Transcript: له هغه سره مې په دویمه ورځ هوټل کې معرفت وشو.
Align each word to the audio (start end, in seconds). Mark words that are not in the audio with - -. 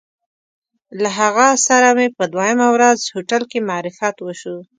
له 1.01 1.09
هغه 1.19 1.47
سره 1.67 1.87
مې 1.97 2.07
په 2.17 2.23
دویمه 2.33 2.67
ورځ 2.75 2.97
هوټل 3.13 3.41
کې 3.51 3.59
معرفت 3.69 4.15
وشو. 4.21 4.57